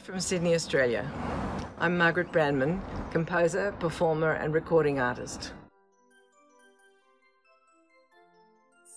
[0.00, 1.06] From Sydney, Australia.
[1.78, 2.80] I'm Margaret Brandman,
[3.10, 5.52] composer, performer, and recording artist.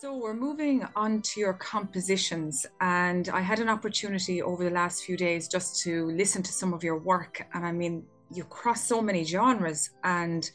[0.00, 5.04] So we're moving on to your compositions, and I had an opportunity over the last
[5.04, 8.82] few days just to listen to some of your work, and I mean, you cross
[8.82, 10.50] so many genres, and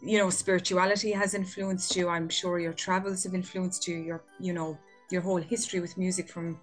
[0.00, 2.08] you know, spirituality has influenced you.
[2.08, 3.96] I'm sure your travels have influenced you.
[3.96, 4.78] Your, you know,
[5.10, 6.60] your whole history with music from,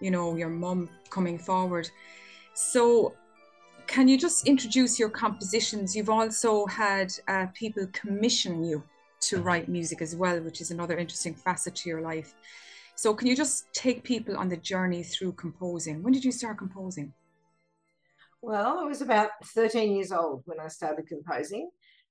[0.00, 1.88] you know, your mum coming forward.
[2.54, 3.14] So,
[3.86, 5.96] can you just introduce your compositions?
[5.96, 8.82] You've also had uh, people commission you
[9.22, 12.34] to write music as well, which is another interesting facet to your life.
[12.94, 16.02] So, can you just take people on the journey through composing?
[16.02, 17.12] When did you start composing?
[18.42, 21.70] Well, I was about 13 years old when I started composing.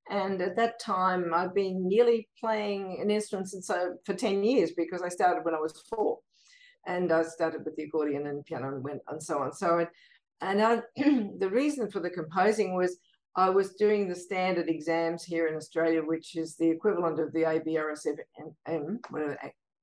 [0.10, 4.72] And at that time, I'd been nearly playing an instrument since I, for 10 years
[4.72, 6.20] because I started when I was four.
[6.88, 9.54] And I started with the accordion and piano and went and so on.
[9.54, 9.86] So,
[10.42, 12.98] and I, the reason for the composing was
[13.36, 17.44] I was doing the standard exams here in Australia, which is the equivalent of the
[17.44, 19.38] ABRSM, whatever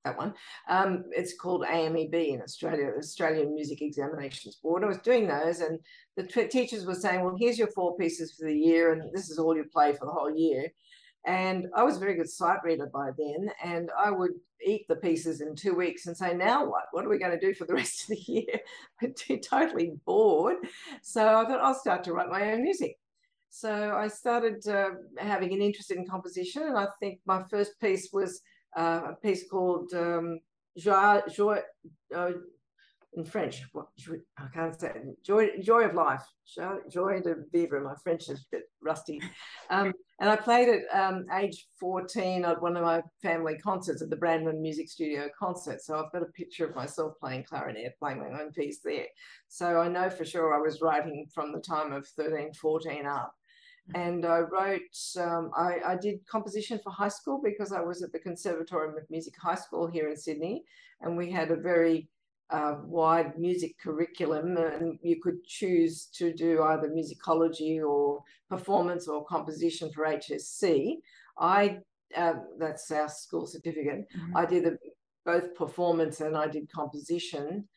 [0.05, 0.33] that one.
[0.69, 4.83] Um, it's called AMEB in Australia, Australian Music Examinations Board.
[4.83, 5.79] I was doing those, and
[6.15, 9.39] the teachers were saying, "Well, here's your four pieces for the year, and this is
[9.39, 10.71] all you play for the whole year."
[11.25, 14.31] And I was a very good sight reader by then, and I would
[14.65, 16.85] eat the pieces in two weeks and say, "Now what?
[16.91, 18.59] What are we going to do for the rest of the year?"
[19.01, 20.57] I'm totally bored.
[21.01, 22.97] So I thought I'll start to write my own music.
[23.49, 28.09] So I started uh, having an interest in composition, and I think my first piece
[28.13, 28.41] was
[28.77, 30.39] uh, a piece called um,
[30.77, 31.61] Joie, Joie
[32.15, 32.31] uh,
[33.13, 33.63] in French.
[33.73, 33.87] What,
[34.37, 34.93] I can't say.
[35.23, 36.23] Joy, Joy of Life.
[36.55, 37.81] Joy, Joy de Vivre.
[37.81, 39.21] My French is a bit rusty.
[39.69, 44.09] Um, and I played it um, age 14 at one of my family concerts at
[44.09, 45.81] the Brandman Music Studio concert.
[45.81, 49.07] So I've got a picture of myself playing clarinet, playing my own piece there.
[49.47, 53.33] So I know for sure I was writing from the time of 13, 14 up
[53.95, 54.81] and I wrote,
[55.17, 59.09] um, I, I, did composition for high school because I was at the Conservatorium of
[59.09, 60.63] Music High School here in Sydney,
[61.01, 62.07] and we had a very
[62.51, 69.25] uh, wide music curriculum, and you could choose to do either musicology or performance or
[69.25, 70.95] composition for HSC.
[71.37, 71.79] I
[72.17, 74.07] uh, that's our school certificate.
[74.17, 74.37] Mm-hmm.
[74.37, 74.71] I did a,
[75.25, 77.67] both performance and I did composition,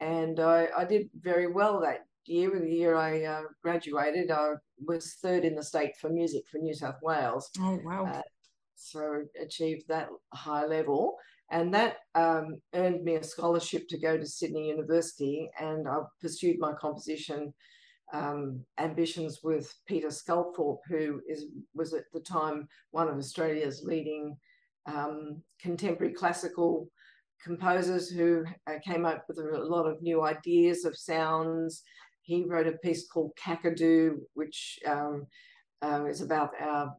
[0.00, 4.52] and I, I did very well that year, the year I uh, graduated, I
[4.86, 7.50] was third in the state for music for New South Wales.
[7.60, 8.06] Oh, wow.
[8.06, 8.22] Uh,
[8.74, 11.16] so achieved that high level.
[11.52, 15.48] And that um, earned me a scholarship to go to Sydney University.
[15.60, 17.54] And I pursued my composition
[18.12, 24.36] um, ambitions with Peter Sculthorpe, who is was at the time one of Australia's leading
[24.86, 26.88] um, contemporary classical
[27.42, 31.82] composers who uh, came up with a lot of new ideas of sounds
[32.22, 35.26] he wrote a piece called Kakadu, which um,
[35.82, 36.94] uh, is about our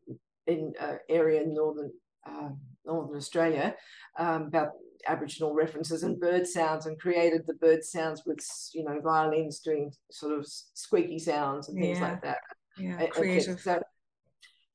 [0.48, 1.92] in uh, area in northern
[2.30, 2.50] uh,
[2.86, 3.76] northern Australia
[4.18, 4.70] um, about
[5.08, 8.40] Aboriginal references and bird sounds, and created the bird sounds with
[8.74, 12.10] you know violins doing sort of squeaky sounds and things yeah.
[12.10, 12.38] like that.
[12.78, 13.60] Yeah, creative.
[13.60, 13.82] So,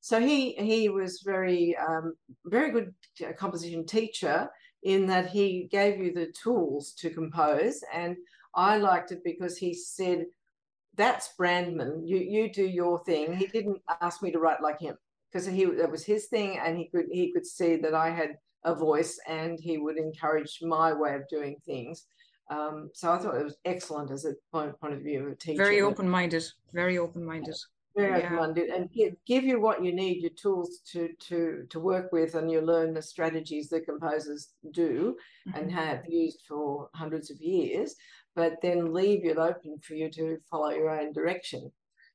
[0.01, 2.13] so he he was very um,
[2.45, 2.93] very good
[3.37, 4.49] composition teacher
[4.83, 8.15] in that he gave you the tools to compose and
[8.55, 10.25] I liked it because he said
[10.95, 12.01] that's Brandman.
[12.05, 13.33] You you do your thing.
[13.33, 14.97] He didn't ask me to write like him
[15.31, 18.37] because he that was his thing, and he could he could see that I had
[18.63, 22.05] a voice, and he would encourage my way of doing things.
[22.49, 25.35] Um, so I thought it was excellent as a point, point of view of a
[25.35, 25.63] teacher.
[25.63, 26.43] Very open minded.
[26.73, 27.55] Very open minded.
[27.95, 31.79] Very open minded, and give, give you what you need, your tools to to to
[31.79, 35.15] work with, and you learn the strategies that composers do
[35.47, 35.59] mm-hmm.
[35.59, 37.95] and have used for hundreds of years
[38.39, 41.69] but then leave it open for you to follow your own direction,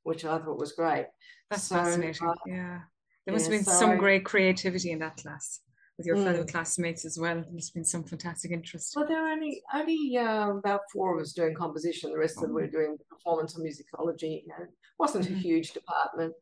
[0.05, 1.07] which I thought was great.
[1.51, 2.27] That's so, fascinating.
[2.27, 2.81] Uh, yeah.
[3.27, 5.61] There must yeah, have been so some I, great creativity in that class
[5.97, 6.25] with your mm.
[6.25, 7.37] fellow classmates as well.
[7.37, 8.93] There must have been some fantastic interest.
[8.97, 12.11] Well, there were only only uh, about four of us doing composition.
[12.11, 12.43] The rest oh.
[12.43, 14.43] of them were doing performance and musicology.
[14.43, 15.37] You know, it wasn't mm-hmm.
[15.37, 16.35] a huge department.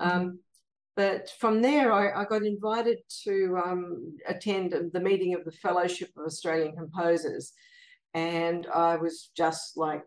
[0.00, 0.18] Mm-hmm.
[0.18, 0.38] Um,
[0.96, 6.10] but from there, I, I got invited to um, attend the meeting of the Fellowship
[6.16, 7.52] of Australian Composers,
[8.12, 10.02] and I was just like,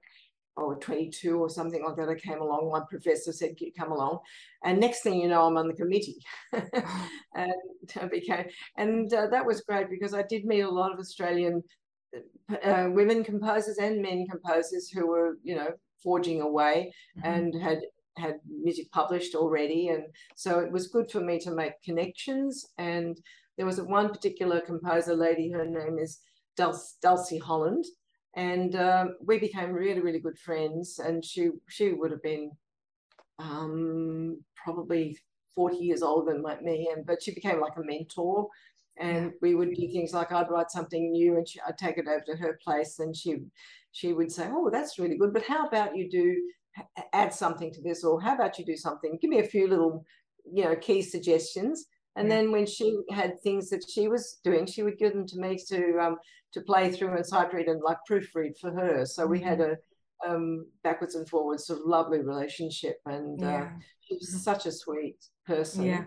[0.58, 2.10] oh, 22 or something like that.
[2.10, 2.70] I came along.
[2.72, 4.20] My professor said, come along.
[4.64, 6.18] And next thing you know, I'm on the committee.
[6.54, 7.54] and
[8.02, 8.46] I became,
[8.78, 11.64] and uh, that was great because I did meet a lot of Australian
[12.64, 15.70] uh, women composers and men composers who were, you know,
[16.04, 17.28] forging away mm-hmm.
[17.28, 17.80] and had
[18.16, 20.04] had music published already and
[20.36, 23.20] so it was good for me to make connections and
[23.58, 26.20] there was one particular composer lady her name is
[26.56, 27.86] Dulcie Holland,
[28.36, 31.00] and um, we became really, really good friends.
[31.00, 32.52] And she she would have been
[33.40, 35.18] um, probably
[35.56, 38.48] 40 years older than like me, and but she became like a mentor.
[38.98, 42.08] And we would do things like I'd write something new, and she, I'd take it
[42.08, 43.38] over to her place, and she
[43.92, 46.36] she would say, "Oh, that's really good, but how about you do
[47.14, 49.18] add something to this, or how about you do something?
[49.22, 50.06] Give me a few little,
[50.46, 51.86] you know, key suggestions."
[52.16, 52.36] And yeah.
[52.36, 55.58] then when she had things that she was doing, she would give them to me
[55.70, 56.18] to um,
[56.54, 59.06] to play through and sight read and like proofread for her.
[59.06, 59.32] So mm-hmm.
[59.32, 59.74] we had mm-hmm.
[59.74, 63.64] a um, backwards and forwards sort of lovely relationship, and uh, yeah.
[63.64, 63.70] uh,
[64.02, 64.40] she was mm-hmm.
[64.40, 65.86] such a sweet person.
[65.86, 66.04] Yeah.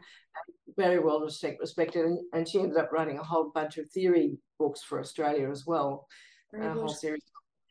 [0.76, 4.36] Very well respect, respected, and, and she ended up writing a whole bunch of theory
[4.58, 6.06] books for Australia as well,
[6.54, 7.22] a whole series.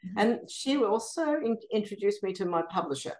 [0.04, 0.20] Mm-hmm.
[0.20, 3.14] And she also in, introduced me to my publisher.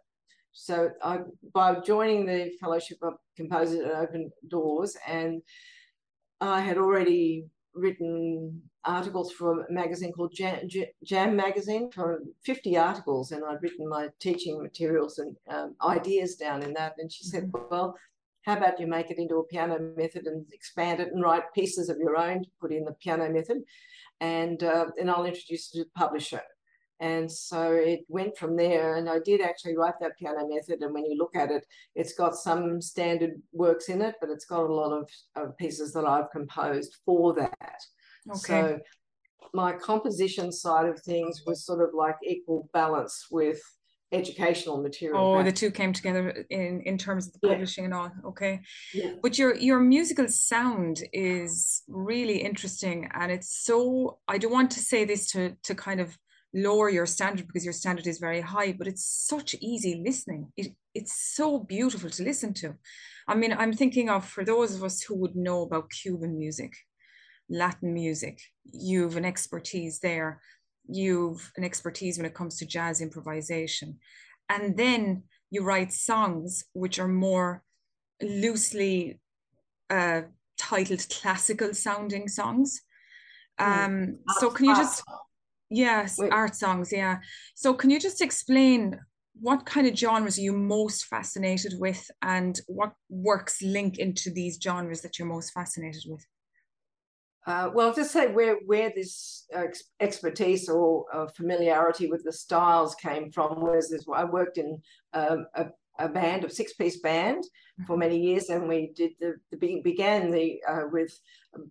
[0.58, 1.20] So I,
[1.54, 5.42] by joining the Fellowship of Composers, it opened doors, and
[6.40, 10.70] I had already written articles for a magazine called Jam,
[11.04, 16.64] Jam Magazine for 50 articles, and I'd written my teaching materials and um, ideas down
[16.64, 16.94] in that.
[17.00, 17.68] And she said, mm-hmm.
[17.70, 17.98] Well,
[18.44, 21.90] how about you make it into a piano method and expand it and write pieces
[21.90, 23.58] of your own to put in the piano method?
[24.22, 26.42] And, uh, and I'll introduce you to the publisher.
[27.00, 28.96] And so it went from there.
[28.96, 30.82] And I did actually write that piano method.
[30.82, 34.46] And when you look at it, it's got some standard works in it, but it's
[34.46, 37.80] got a lot of, of pieces that I've composed for that.
[38.30, 38.38] Okay.
[38.38, 38.80] So
[39.54, 43.60] my composition side of things was sort of like equal balance with
[44.12, 45.20] educational material.
[45.20, 45.46] Oh, back.
[45.46, 47.86] the two came together in in terms of the publishing yeah.
[47.86, 48.12] and all.
[48.26, 48.62] Okay,
[48.94, 49.14] yeah.
[49.22, 54.20] but your your musical sound is really interesting, and it's so.
[54.28, 56.18] I don't want to say this to to kind of
[56.56, 60.52] lower your standard because your standard is very high, but it's such easy listening.
[60.56, 62.76] It, it's so beautiful to listen to.
[63.28, 66.74] I mean, I'm thinking of for those of us who would know about Cuban music,
[67.50, 70.42] Latin music, you've an expertise there.
[70.88, 74.00] You've an expertise when it comes to jazz improvisation.
[74.50, 77.64] And then you write songs which are more
[78.22, 79.20] loosely
[79.90, 80.22] uh,
[80.58, 82.82] titled classical sounding songs.
[83.60, 83.86] Hmm.
[83.86, 85.04] Um, so can you just
[85.70, 86.32] Yes, Wait.
[86.32, 86.92] art songs.
[86.92, 87.18] Yeah.
[87.56, 89.00] So, can you just explain
[89.40, 94.60] what kind of genres are you most fascinated with, and what works link into these
[94.62, 96.26] genres that you're most fascinated with?
[97.46, 99.68] Uh, well, just say where where this uh,
[100.00, 104.06] expertise or uh, familiarity with the styles came from was this.
[104.12, 104.82] I worked in
[105.14, 105.68] um, a,
[106.00, 107.44] a band, a six piece band,
[107.86, 108.00] for mm-hmm.
[108.00, 111.12] many years, and we did the, the began the uh, with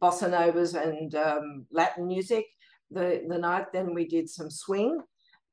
[0.00, 2.46] bossa novas and um, Latin music,
[2.94, 3.66] the, the night.
[3.72, 5.00] Then we did some swing.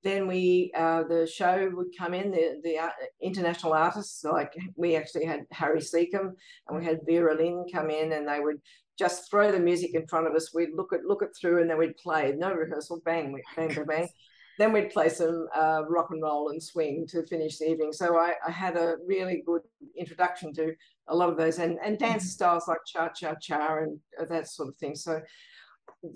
[0.04, 2.90] Then we uh, the show would come in the the uh,
[3.22, 6.34] international artists like we actually had Harry Secombe
[6.68, 8.60] and we had Vera Lynn come in and they would
[8.98, 10.54] just throw the music in front of us.
[10.54, 12.34] We'd look at look it through and then we'd play.
[12.36, 14.10] No rehearsal, bang, bang, bang, bang.
[14.60, 17.94] Then we'd play some uh, rock and roll and swing to finish the evening.
[17.94, 19.62] So I, I, had a really good
[19.98, 20.76] introduction to
[21.08, 22.30] a lot of those and, and dance mm-hmm.
[22.30, 24.94] styles like cha cha cha and uh, that sort of thing.
[24.94, 25.20] So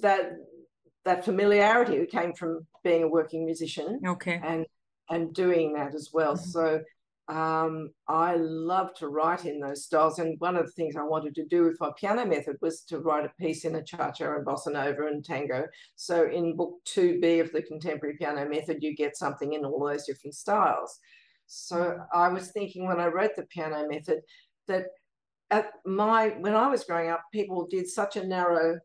[0.01, 0.33] that
[1.06, 4.02] that familiarity came from being a working musician.
[4.06, 4.42] Okay.
[4.44, 4.66] And
[5.10, 6.36] and doing that as well.
[6.36, 6.50] Mm-hmm.
[6.50, 6.81] So
[7.28, 10.19] um, I love to write in those styles.
[10.19, 13.00] And one of the things I wanted to do with my piano method was to
[13.00, 15.66] write a piece in a cha-cha and bossa nova and tango.
[15.96, 20.06] So in book 2B of the contemporary piano method, you get something in all those
[20.06, 21.00] different styles.
[21.47, 22.02] So mm-hmm.
[22.14, 24.19] I was thinking when I wrote the piano method
[24.68, 24.88] that
[25.52, 28.80] at my when I was growing up, people did such a narrow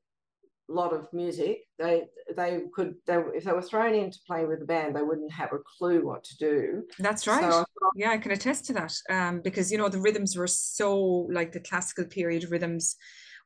[0.71, 2.05] lot of music, they
[2.37, 5.53] they could they if they were thrown into playing with the band, they wouldn't have
[5.53, 6.83] a clue what to do.
[6.99, 7.41] That's right.
[7.41, 8.95] So I thought, yeah, I can attest to that.
[9.11, 12.97] Um, because you know the rhythms were so like the classical period rhythms.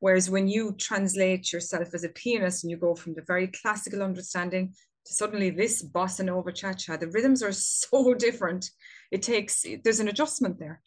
[0.00, 4.02] Whereas when you translate yourself as a pianist and you go from the very classical
[4.02, 4.74] understanding
[5.06, 8.70] to suddenly this bossa nova cha cha, the rhythms are so different.
[9.10, 10.80] It takes there's an adjustment there.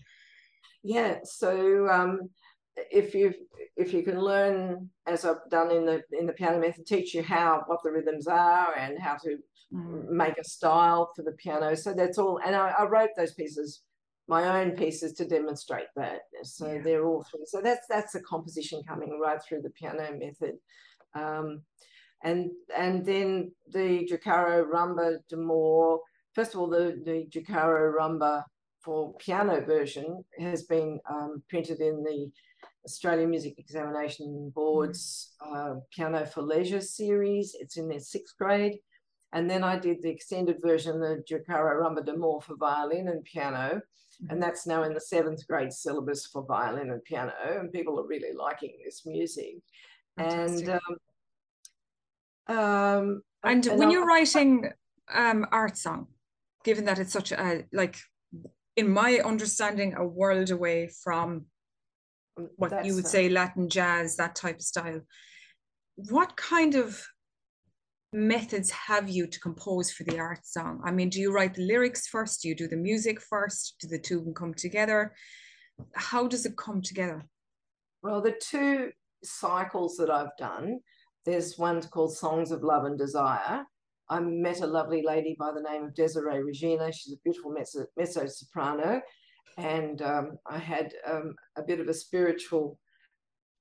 [0.83, 1.17] Yeah.
[1.23, 2.29] So um,
[2.91, 3.33] if you
[3.75, 7.23] if you can learn as I've done in the in the piano method, teach you
[7.23, 9.37] how what the rhythms are and how to
[9.73, 10.09] mm.
[10.09, 11.75] make a style for the piano.
[11.75, 12.39] So that's all.
[12.45, 13.81] And I, I, wrote those pieces,
[14.27, 16.21] my own pieces to demonstrate that.
[16.43, 16.81] So yeah.
[16.81, 17.45] they're all through.
[17.45, 20.55] So that's that's a composition coming right through the piano method.
[21.13, 21.61] Um,
[22.23, 25.99] and and then the Jacaro Rumba d'Amour.
[26.33, 28.43] First of all, the the Jacaro Rumba
[28.83, 32.31] for piano version has been um, printed in the
[32.85, 37.55] Australian Music Examination Board's uh, Piano for Leisure series.
[37.59, 38.79] It's in their sixth grade.
[39.33, 43.23] And then I did the extended version, the Jacaro Rumba de d'Amour for violin and
[43.25, 43.81] piano.
[44.23, 44.31] Mm-hmm.
[44.31, 47.33] And that's now in the seventh grade syllabus for violin and piano.
[47.59, 49.57] And people are really liking this music.
[50.17, 50.69] Fantastic.
[50.69, 50.79] And
[52.47, 54.71] um, um, And, and when I, you're writing
[55.13, 56.07] um, art song,
[56.63, 57.97] given that it's such a like,
[58.77, 61.45] in my understanding, a world away from
[62.55, 65.01] what That's you would say Latin jazz, that type of style.
[65.95, 67.03] What kind of
[68.13, 70.81] methods have you to compose for the art song?
[70.85, 72.43] I mean, do you write the lyrics first?
[72.43, 73.75] Do you do the music first?
[73.81, 75.15] Do the two come together?
[75.95, 77.25] How does it come together?
[78.03, 78.91] Well, the two
[79.23, 80.81] cycles that I've done,
[81.25, 83.65] there's one called Songs of Love and Desire.
[84.09, 86.91] I met a lovely lady by the name of Desiree Regina.
[86.91, 89.01] She's a beautiful mezzo, soprano.
[89.57, 92.79] And um, I had um, a bit of a spiritual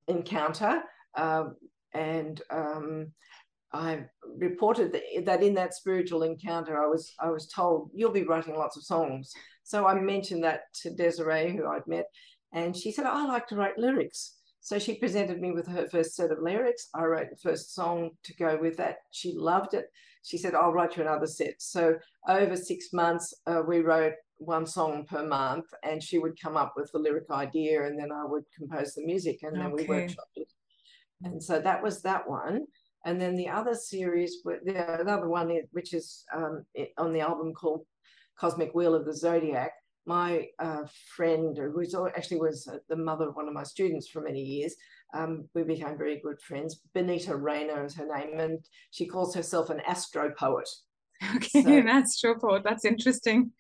[0.08, 0.82] encounter.
[1.16, 1.44] Uh,
[1.94, 3.12] and um,
[3.72, 4.04] I
[4.38, 4.92] reported
[5.24, 8.84] that in that spiritual encounter, I was I was told you'll be writing lots of
[8.84, 9.32] songs.
[9.64, 12.06] So I mentioned that to Desiree, who I'd met,
[12.52, 14.35] and she said I like to write lyrics.
[14.66, 16.88] So she presented me with her first set of lyrics.
[16.92, 18.96] I wrote the first song to go with that.
[19.12, 19.86] She loved it.
[20.24, 21.54] She said, I'll write you another set.
[21.62, 21.94] So
[22.28, 26.72] over six months, uh, we wrote one song per month, and she would come up
[26.76, 29.86] with the lyric idea, and then I would compose the music, and then okay.
[29.86, 30.52] we workshopped it.
[31.22, 32.66] And so that was that one.
[33.04, 36.64] And then the other series, the other one, which is um,
[36.98, 37.86] on the album called
[38.36, 39.70] Cosmic Wheel of the Zodiac,
[40.06, 40.82] my uh,
[41.16, 44.74] friend, who actually was uh, the mother of one of my students for many years,
[45.14, 46.80] um, we became very good friends.
[46.94, 48.58] Benita Rayner is her name, and
[48.90, 50.68] she calls herself an astro poet.
[51.36, 52.62] Okay, so, an astro poet.
[52.62, 53.52] That's interesting.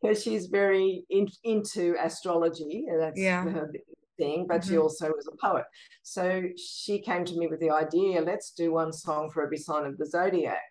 [0.00, 2.86] Because she's very in, into astrology.
[2.98, 3.44] That's yeah.
[3.44, 3.70] her
[4.18, 4.70] thing, but mm-hmm.
[4.70, 5.64] she also was a poet.
[6.02, 9.84] So she came to me with the idea let's do one song for every sign
[9.84, 10.62] of the zodiac.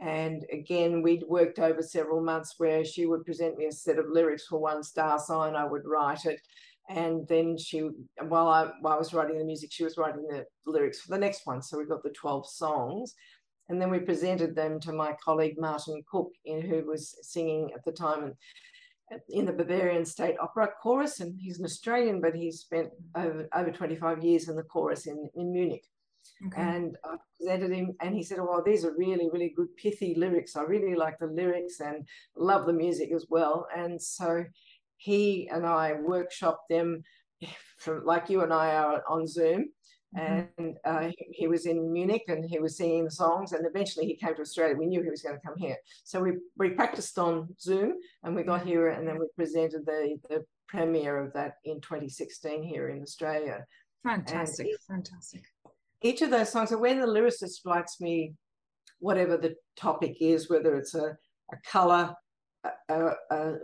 [0.00, 4.06] And again, we'd worked over several months where she would present me a set of
[4.10, 6.40] lyrics for one star sign, I would write it.
[6.88, 7.88] And then she,
[8.28, 11.18] while I, while I was writing the music, she was writing the lyrics for the
[11.18, 11.62] next one.
[11.62, 13.14] So we got the 12 songs.
[13.68, 17.84] And then we presented them to my colleague Martin Cook, in, who was singing at
[17.84, 18.34] the time.
[19.28, 23.70] In the Bavarian State Opera Chorus, and he's an Australian, but he spent over, over
[23.70, 25.84] 25 years in the chorus in, in Munich.
[26.46, 26.60] Okay.
[26.60, 30.56] And I presented him, and he said, "Well, these are really, really good pithy lyrics.
[30.56, 32.06] I really like the lyrics and
[32.36, 34.44] love the music as well." And so
[34.96, 37.02] he and I workshopped them,
[37.78, 39.70] from, like you and I are on Zoom,
[40.16, 40.62] Mm-hmm.
[40.62, 43.52] And uh, he was in Munich and he was singing the songs.
[43.52, 44.76] And eventually he came to Australia.
[44.76, 45.76] We knew he was going to come here.
[46.04, 50.16] So we, we practiced on Zoom and we got here and then we presented the,
[50.28, 53.64] the premiere of that in 2016 here in Australia.
[54.04, 54.68] Fantastic.
[54.88, 55.44] Fantastic.
[56.02, 58.34] Each of those songs, so when the lyricist writes me
[58.98, 61.16] whatever the topic is, whether it's a,
[61.52, 62.14] a color,
[62.88, 63.54] a, a,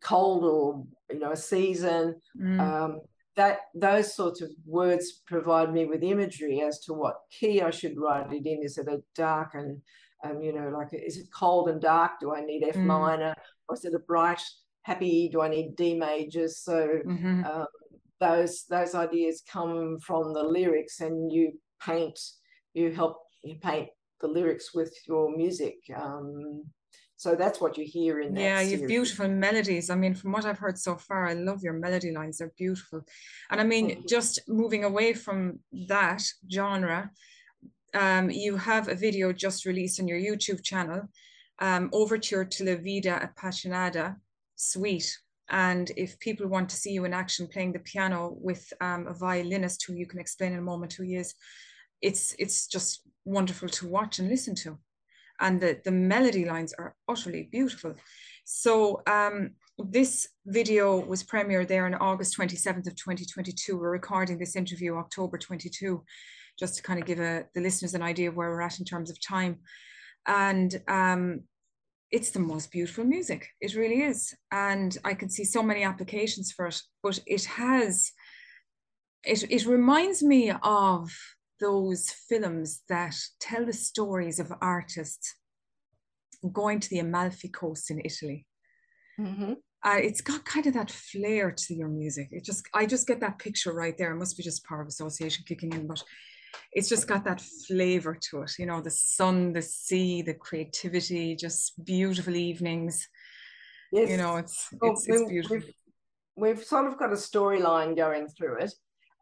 [0.00, 2.60] cold or you know a season mm.
[2.60, 3.00] um,
[3.36, 7.98] that those sorts of words provide me with imagery as to what key I should
[7.98, 8.62] write it in.
[8.62, 9.80] Is it a dark and
[10.24, 12.12] um, you know, like is it cold and dark?
[12.20, 12.84] Do I need F mm.
[12.84, 13.34] minor,
[13.68, 14.40] or is it a bright,
[14.82, 15.28] happy?
[15.32, 16.58] Do I need D majors?
[16.58, 17.44] So mm-hmm.
[17.44, 17.66] um,
[18.20, 22.18] those those ideas come from the lyrics, and you paint,
[22.74, 23.88] you help you paint
[24.20, 25.76] the lyrics with your music.
[25.94, 26.64] Um,
[27.16, 29.90] so that's what you hear in that Yeah, you have beautiful melodies.
[29.90, 32.38] I mean, from what I've heard so far, I love your melody lines.
[32.38, 33.02] They're beautiful.
[33.50, 35.58] And I mean, just moving away from
[35.88, 37.10] that genre,
[37.94, 41.08] um, you have a video just released on your YouTube channel,
[41.58, 44.14] um, Overture to La Vida Appassionata
[44.54, 45.18] Suite.
[45.50, 49.14] And if people want to see you in action playing the piano with um, a
[49.14, 51.34] violinist who you can explain in a moment who he is,
[52.00, 54.78] it's it's just wonderful to watch and listen to
[55.40, 57.94] and the, the melody lines are utterly beautiful.
[58.44, 63.78] So um, this video was premiered there on August 27th of 2022.
[63.78, 66.02] We're recording this interview October 22,
[66.58, 68.84] just to kind of give a, the listeners an idea of where we're at in
[68.84, 69.58] terms of time.
[70.26, 71.42] And um,
[72.10, 73.48] it's the most beautiful music.
[73.60, 74.34] It really is.
[74.50, 78.12] And I can see so many applications for it, but it has,
[79.24, 81.10] it, it reminds me of
[81.60, 85.34] those films that tell the stories of artists
[86.52, 88.46] going to the Amalfi Coast in Italy.
[89.20, 89.54] Mm-hmm.
[89.84, 92.28] Uh, it's got kind of that flair to your music.
[92.30, 94.12] It just, I just get that picture right there.
[94.12, 96.02] It must be just power of association kicking in, but
[96.72, 98.52] it's just got that flavor to it.
[98.58, 103.08] You know, the sun, the sea, the creativity, just beautiful evenings.
[103.92, 104.10] Yes.
[104.10, 105.56] You know, it's well, it's, it's beautiful.
[105.56, 105.74] We've,
[106.36, 108.72] we've sort of got a storyline going through it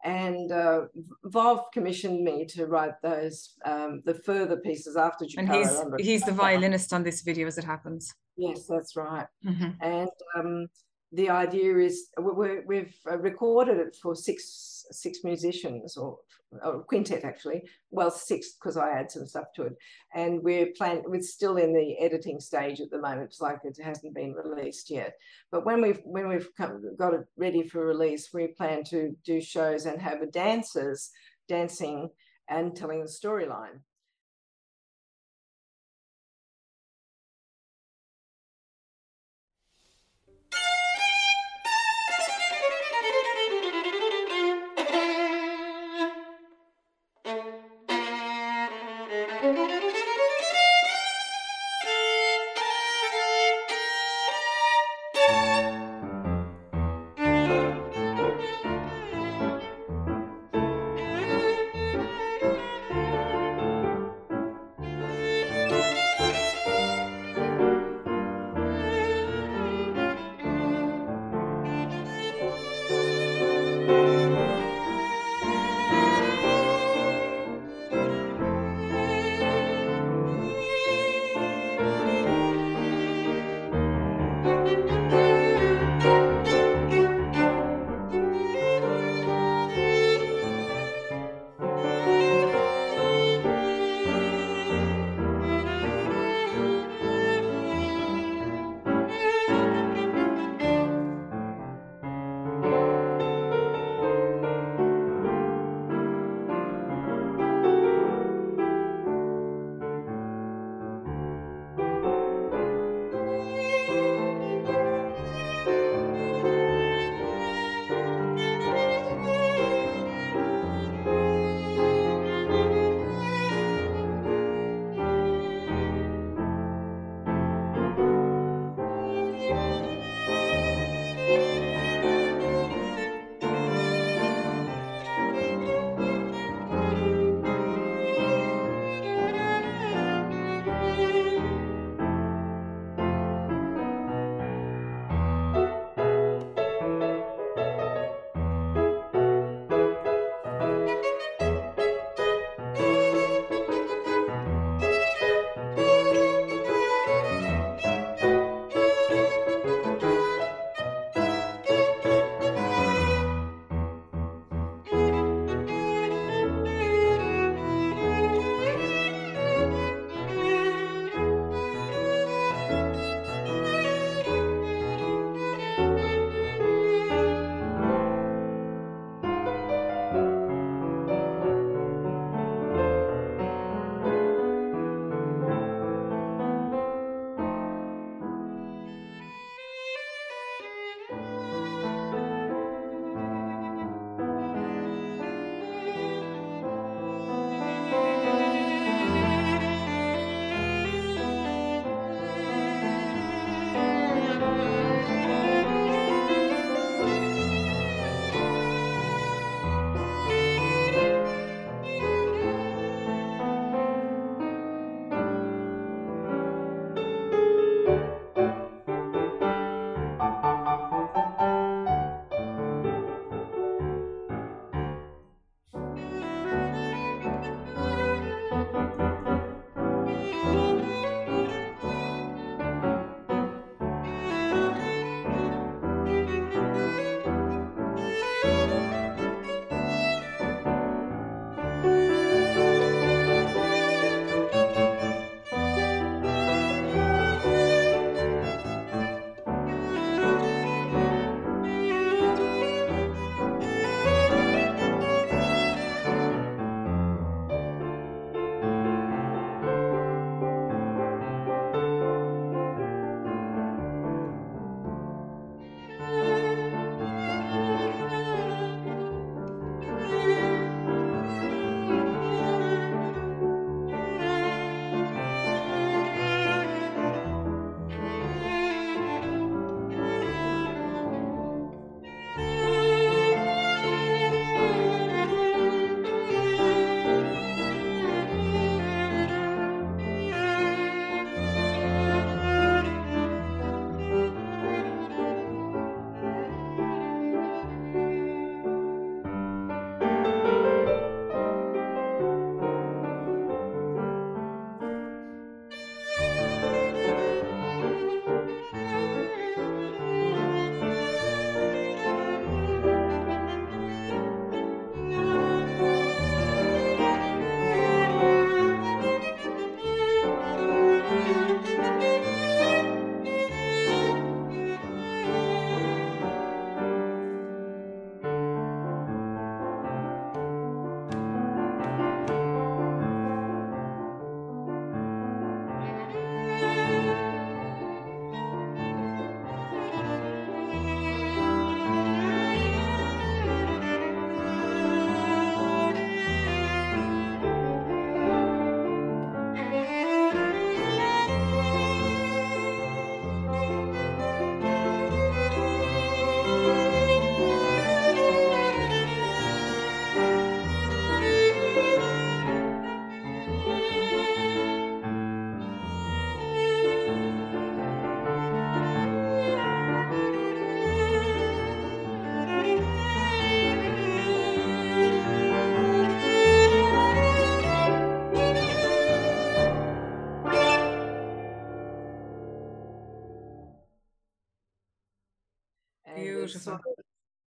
[0.03, 0.81] and uh,
[1.25, 6.31] Vov commissioned me to write those um, the further pieces after And he's he's the
[6.31, 8.13] violinist on this video as it happens.
[8.37, 9.27] Yes, that's right.
[9.45, 9.69] Mm-hmm.
[9.81, 10.67] And um,
[11.11, 16.17] the idea is we uh, recorded it for six six musicians or,
[16.63, 17.63] or quintet actually.
[17.91, 19.73] Well, six because I add some stuff to it,
[20.13, 21.03] and we're planning.
[21.05, 23.29] We're still in the editing stage at the moment.
[23.29, 25.13] It's like it hasn't been released yet.
[25.51, 29.41] But when we've when we've come, got it ready for release, we plan to do
[29.41, 31.11] shows and have a dancers
[31.47, 32.09] dancing
[32.49, 33.79] and telling the storyline.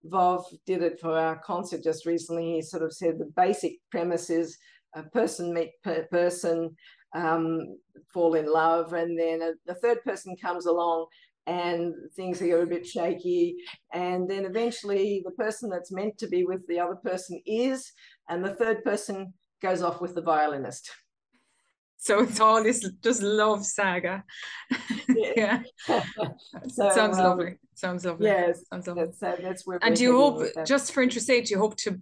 [0.10, 2.56] Vov did it for our concert just recently.
[2.56, 4.58] He sort of said the basic premise is
[4.96, 6.76] a person meet per person,
[7.16, 7.78] um,
[8.14, 11.08] fall in love, and then a, the third person comes along
[11.48, 13.56] and things are a bit shaky.
[13.94, 17.92] And then eventually the person that's meant to be with the other person is,
[18.30, 20.92] and the third person goes off with the violinist.
[21.98, 24.24] So it's all this just love saga.
[25.10, 25.62] yeah.
[25.88, 27.56] so, Sounds um, lovely.
[27.80, 28.28] Sounds lovely.
[28.28, 28.66] Yes.
[28.72, 29.06] Sounds lovely.
[29.06, 31.78] That's, uh, that's where and do you hope, just for interest sake, do you hope
[31.78, 31.98] to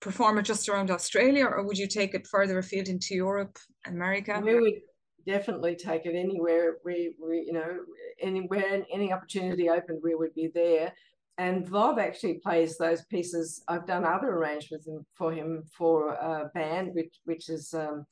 [0.00, 3.56] perform it just around Australia or would you take it further afield into Europe,
[3.86, 4.42] America?
[4.44, 4.80] We would
[5.24, 7.78] definitely take it anywhere we, we you know,
[8.20, 10.92] anywhere, any opportunity opened, we would be there.
[11.38, 13.62] And Vov actually plays those pieces.
[13.68, 18.06] I've done other arrangements for him for a band, which, which is um,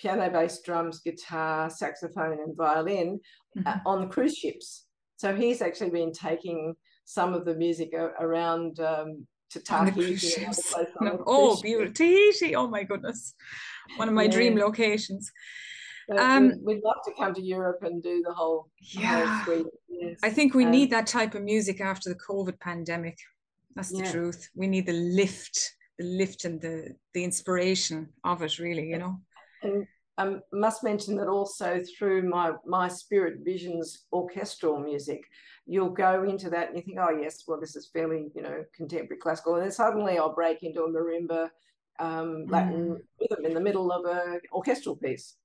[0.00, 3.20] piano, bass, drums, guitar, saxophone, and violin
[3.56, 3.68] mm-hmm.
[3.68, 4.87] uh, on the cruise ships.
[5.18, 10.46] So he's actually been taking some of the music around um, to Tahiti.
[11.00, 11.22] No.
[11.26, 11.92] Oh, beautiful.
[11.92, 12.54] Tahiti.
[12.54, 13.34] Oh, my goodness.
[13.96, 14.30] One of my yeah.
[14.30, 15.32] dream locations.
[16.16, 19.42] Um, we'd love to come to Europe and do the whole, yeah.
[19.42, 20.20] Whole yes.
[20.22, 23.18] I think we um, need that type of music after the COVID pandemic.
[23.74, 24.12] That's the yeah.
[24.12, 24.48] truth.
[24.54, 25.58] We need the lift,
[25.98, 29.20] the lift and the the inspiration of it, really, you know.
[29.62, 29.86] And
[30.18, 35.22] I must mention that also through my my Spirit Visions orchestral music,
[35.64, 38.64] you'll go into that and you think, oh yes, well this is fairly you know
[38.74, 41.50] contemporary classical, and then suddenly I'll break into a marimba
[42.00, 43.00] um, Latin mm.
[43.20, 45.36] rhythm in the middle of a orchestral piece.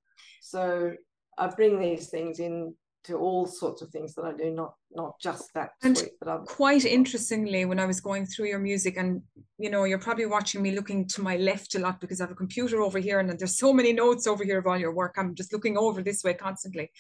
[0.42, 0.94] So
[1.38, 2.74] I bring these things in
[3.06, 6.14] to all sorts of things that I do, not not just that and suite,
[6.46, 9.22] quite interestingly, when I was going through your music, and
[9.58, 12.32] you know, you're probably watching me looking to my left a lot because I have
[12.32, 15.16] a computer over here, and there's so many notes over here of all your work.
[15.18, 16.92] I'm just looking over this way constantly.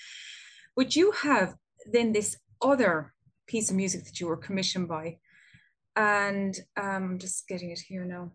[0.76, 1.56] But you have
[1.92, 3.14] then this other
[3.48, 5.18] piece of music that you were commissioned by,
[5.96, 8.32] and um, I'm just getting it here now.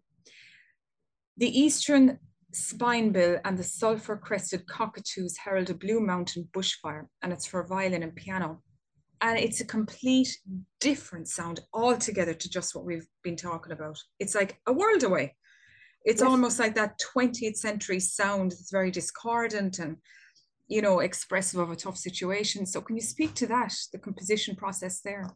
[1.36, 2.18] The Eastern
[2.52, 8.02] Spinebill and the sulfur crested cockatoos herald a Blue Mountain bushfire, and it's for violin
[8.02, 8.62] and piano.
[9.20, 10.38] And it's a complete
[10.80, 13.98] different sound altogether to just what we've been talking about.
[14.20, 15.34] It's like a world away.
[16.04, 16.30] It's yes.
[16.30, 19.96] almost like that 20th century sound that's very discordant and,
[20.68, 22.64] you know, expressive of a tough situation.
[22.64, 25.28] So, can you speak to that, the composition process there?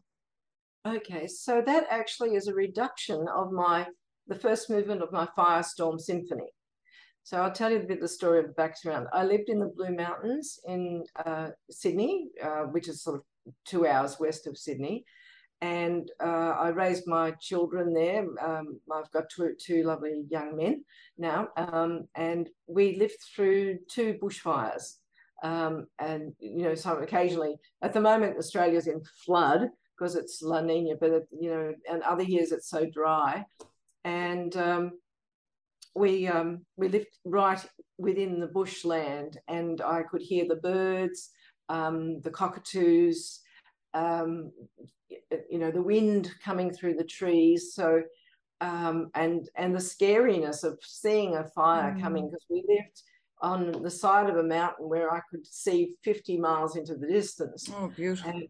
[0.87, 3.85] Okay, so that actually is a reduction of my
[4.27, 6.49] the first movement of my Firestorm Symphony.
[7.25, 9.07] So I'll tell you a bit of the story of the background.
[9.13, 13.87] I lived in the Blue Mountains in uh, Sydney, uh, which is sort of two
[13.87, 15.05] hours west of Sydney.
[15.61, 18.25] And uh, I raised my children there.
[18.41, 20.83] Um, I've got two, two lovely young men
[21.17, 21.47] now.
[21.55, 24.95] Um, and we lived through two bushfires.
[25.43, 30.59] Um, and, you know, so occasionally, at the moment, Australia's in flood because it's La
[30.59, 33.45] Nina, but, it, you know, and other years it's so dry.
[34.03, 34.91] And um,
[35.95, 37.63] we um, we lived right
[37.97, 41.29] within the bushland, and I could hear the birds,
[41.69, 43.39] um, the cockatoos,
[43.93, 44.51] um,
[45.49, 47.73] you know, the wind coming through the trees.
[47.73, 48.01] So,
[48.61, 52.01] um, and and the scariness of seeing a fire mm.
[52.01, 53.01] coming because we lived
[53.43, 57.69] on the side of a mountain where I could see 50 miles into the distance.
[57.75, 58.31] Oh, beautiful.
[58.31, 58.47] And,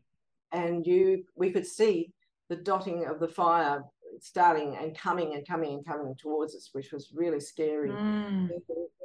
[0.51, 2.11] and you, we could see
[2.49, 3.83] the dotting of the fire
[4.23, 7.89] starting and coming and coming and coming towards us, which was really scary.
[7.89, 8.49] Mm.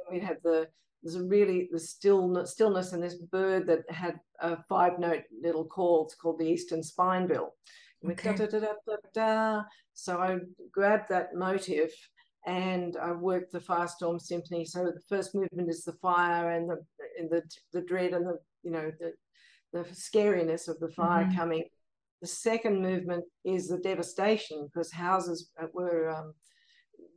[0.09, 0.69] We had the
[1.03, 5.65] there's a really the stillness, stillness and this bird that had a five note little
[5.65, 6.05] call.
[6.05, 7.49] It's called the Eastern Spinebill.
[8.09, 8.33] Okay.
[8.33, 8.59] Da, da,
[9.13, 9.61] da,
[9.93, 10.37] so I
[10.71, 11.91] grabbed that motive
[12.45, 14.63] and I worked the Firestorm Symphony.
[14.63, 16.77] So the first movement is the fire and the
[17.19, 19.11] and the the dread and the you know the
[19.73, 21.37] the scariness of the fire mm-hmm.
[21.37, 21.63] coming
[22.21, 26.33] the second movement is the devastation because houses were um,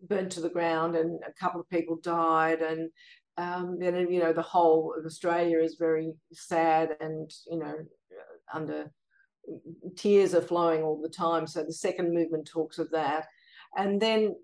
[0.08, 2.90] burnt to the ground and a couple of people died and
[3.38, 7.74] um, then you know the whole of Australia is very sad and you know
[8.52, 8.90] under
[9.96, 11.46] tears are flowing all the time.
[11.46, 13.26] So the second movement talks of that,
[13.76, 14.36] and then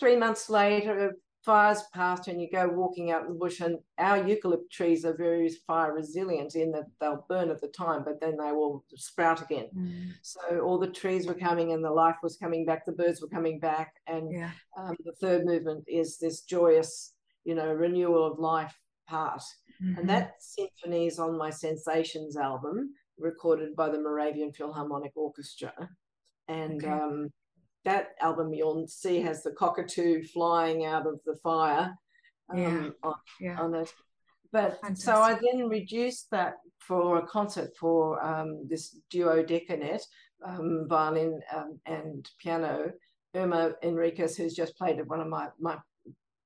[0.00, 1.12] three months later,
[1.48, 5.16] fires past and you go walking out in the bush and our eucalypt trees are
[5.16, 9.40] very fire resilient in that they'll burn at the time but then they will sprout
[9.40, 10.10] again mm.
[10.20, 13.28] so all the trees were coming and the life was coming back the birds were
[13.28, 14.50] coming back and yeah.
[14.76, 19.40] um, the third movement is this joyous you know renewal of life part
[19.82, 20.00] mm-hmm.
[20.00, 25.72] and that symphony is on my sensations album recorded by the moravian philharmonic orchestra
[26.46, 26.92] and okay.
[26.92, 27.30] um,
[27.88, 31.94] that album you'll see has the cockatoo flying out of the fire
[32.50, 32.90] um, yeah.
[33.02, 33.60] On, yeah.
[33.60, 33.92] on, it.
[34.52, 35.04] But Fantastic.
[35.04, 40.02] so I then reduced that for a concert for um, this duo decanet,
[40.46, 42.92] um, violin um, and piano.
[43.34, 45.76] Irma Enriquez, who's just played at one of my, my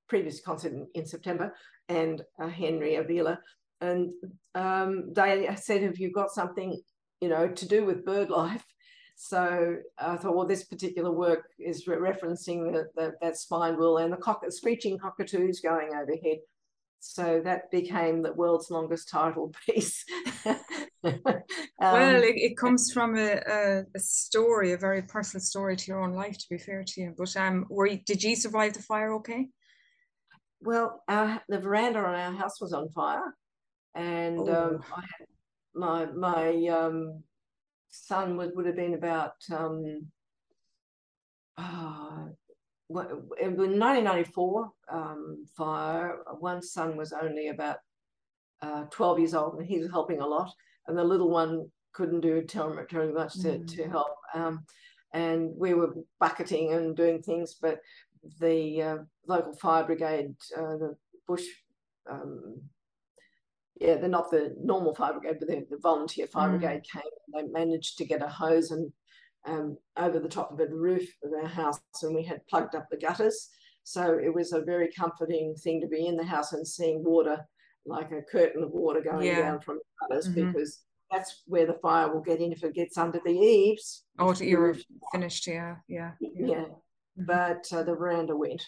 [0.09, 1.55] previous concert in, in September,
[1.87, 3.39] and uh, Henry Avila.
[3.79, 4.11] And
[4.53, 6.81] um, they said, Have you got something,
[7.21, 8.65] you know, to do with bird life?
[9.25, 14.11] So I thought, well, this particular work is re- referencing the, the, that Spinebill and
[14.11, 16.39] the cock- screeching cockatoos going overhead.
[16.99, 20.03] So that became the world's longest title piece.
[20.45, 20.57] um,
[21.79, 26.01] well, it, it, comes from a, a, a, story, a very personal story to your
[26.01, 27.15] own life, to be fair to you.
[27.17, 29.47] But um, were you, did you survive the fire okay?
[30.59, 33.33] Well, our, the veranda on our house was on fire,
[33.95, 35.27] and um, I had
[35.73, 37.23] my my um,
[37.93, 40.07] son would, would have been about um,
[41.57, 42.25] uh,
[42.89, 46.17] in 1994 um, fire.
[46.39, 47.77] One son was only about
[48.61, 50.51] uh, 12 years old, and he was helping a lot,
[50.87, 53.75] and the little one couldn't do terribly much to, mm.
[53.75, 54.15] to help.
[54.33, 54.65] Um,
[55.13, 57.79] and we were bucketing and doing things, but
[58.39, 60.95] the uh, local fire brigade, uh, the
[61.27, 61.45] bush
[62.09, 62.59] um,
[63.79, 66.59] yeah, they're not the normal fire brigade, but the volunteer fire mm.
[66.59, 67.01] brigade came.
[67.33, 68.91] They managed to get a hose and
[69.45, 72.87] um, over the top of the roof of our house, and we had plugged up
[72.89, 73.49] the gutters.
[73.83, 77.45] So it was a very comforting thing to be in the house and seeing water,
[77.85, 79.41] like a curtain of water going yeah.
[79.41, 80.51] down from the gutters, mm-hmm.
[80.51, 84.05] because that's where the fire will get in if it gets under the eaves.
[84.17, 84.75] Oh, you're
[85.11, 86.29] finished, yeah, yeah, yeah.
[86.35, 86.55] yeah.
[86.55, 87.25] Mm-hmm.
[87.25, 88.63] But uh, the veranda went.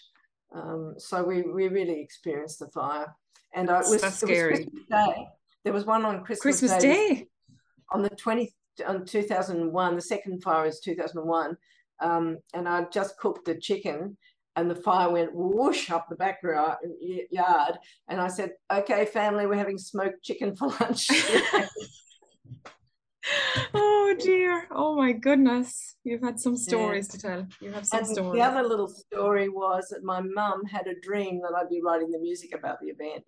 [0.54, 3.15] Um, so we, we really experienced the fire
[3.56, 4.67] and uh, it was, That's scary.
[4.89, 5.28] Was.
[5.63, 7.15] There was one on Christmas, Christmas Day.
[7.15, 7.28] Day.
[7.95, 8.51] On the 20th,
[8.86, 11.55] on 2001, the second fire is 2001.
[12.01, 14.17] Um, and I just cooked the chicken
[14.58, 17.79] and the fire went whoosh up the back yard.
[18.10, 21.08] And I said, okay, family, we're having smoked chicken for lunch.
[23.73, 24.67] oh dear.
[24.71, 25.95] Oh my goodness.
[26.03, 27.13] You've had some stories yeah.
[27.13, 27.47] to tell.
[27.62, 28.34] You have some and stories.
[28.34, 32.12] The other little story was that my mum had a dream that I'd be writing
[32.12, 33.23] the music about the event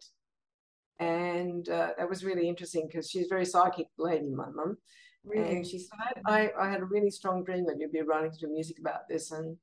[0.99, 4.77] and uh, that was really interesting because she's a very psychic lady, my mum.
[5.23, 5.57] Really?
[5.57, 8.53] And she said, I, I had a really strong dream that you'd be writing some
[8.53, 9.57] music about this, and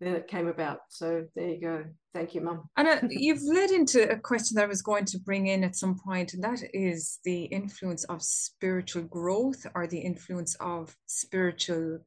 [0.00, 0.80] then it came about.
[0.88, 1.84] So there you go.
[2.12, 2.68] Thank you, mum.
[2.76, 5.76] And uh, you've led into a question that I was going to bring in at
[5.76, 11.98] some point, and that is the influence of spiritual growth or the influence of spiritual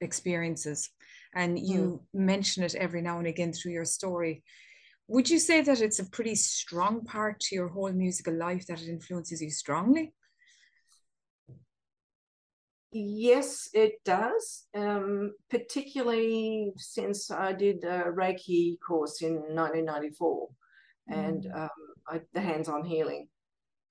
[0.00, 0.88] experiences.
[1.34, 2.20] And you mm.
[2.20, 4.42] mention it every now and again through your story
[5.12, 8.80] would you say that it's a pretty strong part to your whole musical life that
[8.80, 10.14] it influences you strongly?
[12.92, 14.64] Yes, it does.
[14.74, 20.48] Um, particularly since I did a Reiki course in 1994,
[21.10, 21.14] mm.
[21.14, 21.68] and um,
[22.08, 23.28] I, the hands-on healing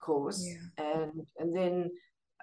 [0.02, 0.86] course, yeah.
[0.86, 1.92] and and then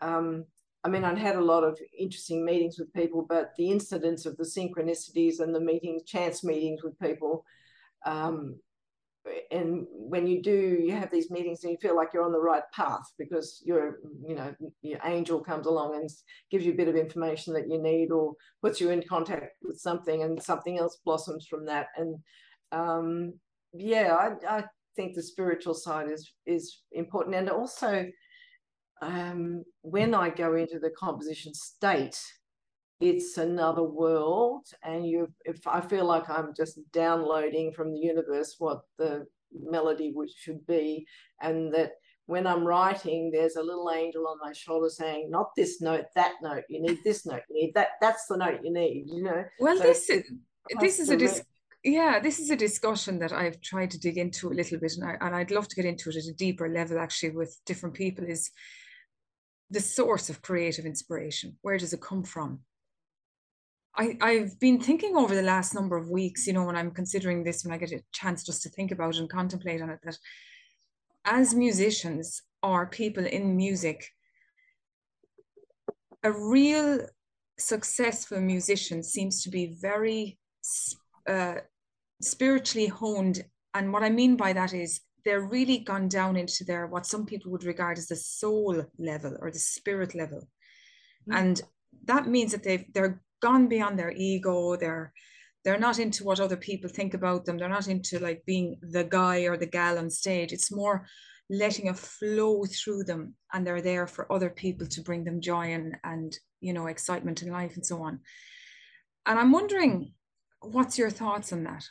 [0.03, 0.45] um,
[0.85, 4.37] I mean I had a lot of interesting meetings with people, but the incidence of
[4.37, 7.45] the synchronicities and the meetings, chance meetings with people,
[8.05, 8.57] um,
[9.51, 12.41] and when you do you have these meetings and you feel like you're on the
[12.41, 16.11] right path because your you know your angel comes along and
[16.51, 19.79] gives you a bit of information that you need or puts you in contact with
[19.79, 21.87] something and something else blossoms from that.
[21.97, 22.17] And
[22.73, 23.35] um,
[23.73, 24.64] yeah I, I
[24.97, 27.37] think the spiritual side is is important.
[27.37, 28.07] And also
[29.01, 32.21] um, when I go into the composition state
[33.00, 38.56] it's another world and you if i feel like i'm just downloading from the universe
[38.58, 41.06] what the melody which should be
[41.40, 41.92] and that
[42.26, 46.32] when i'm writing there's a little angel on my shoulder saying not this note that
[46.42, 49.44] note you need this note you need that that's the note you need you know?
[49.61, 50.24] Well so this is
[50.80, 51.42] this is a dis-
[51.84, 55.08] yeah this is a discussion that i've tried to dig into a little bit and,
[55.08, 57.94] I, and i'd love to get into it at a deeper level actually with different
[57.94, 58.50] people is
[59.70, 61.56] the source of creative inspiration.
[61.62, 62.61] Where does it come from
[63.96, 67.42] I, I've been thinking over the last number of weeks, you know, when I'm considering
[67.42, 70.18] this, when I get a chance just to think about and contemplate on it, that
[71.24, 74.09] as musicians or people in music,
[76.22, 77.07] a real
[77.59, 80.38] successful musician seems to be very
[81.29, 81.57] uh,
[82.22, 83.44] spiritually honed.
[83.74, 87.27] And what I mean by that is they're really gone down into their what some
[87.27, 90.48] people would regard as the soul level or the spirit level.
[91.29, 91.37] Mm.
[91.37, 91.62] And
[92.05, 95.12] that means that they've they're gone beyond their ego they're
[95.64, 99.05] they're not into what other people think about them they're not into like being the
[99.05, 100.53] guy or the gal on stage.
[100.53, 101.07] It's more
[101.51, 105.72] letting it flow through them and they're there for other people to bring them joy
[105.72, 108.20] and and you know excitement in life and so on.
[109.27, 110.14] And i'm wondering
[110.61, 111.85] what's your thoughts on that?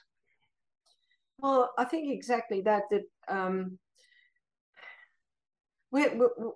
[1.39, 3.79] Well i think exactly that that um
[5.91, 6.51] we're, we're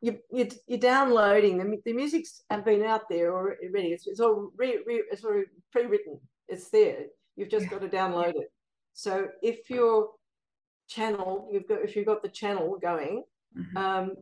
[0.00, 3.88] you, you, you're downloading the, the music's have been out there already.
[3.88, 6.20] It's, it's all re, re, it's already pre-written.
[6.48, 7.06] It's there.
[7.36, 7.70] You've just yeah.
[7.70, 8.52] got to download it.
[8.94, 10.10] So if your
[10.88, 13.24] channel, you've got if you've got the channel going,
[13.56, 13.76] mm-hmm.
[13.76, 14.12] um,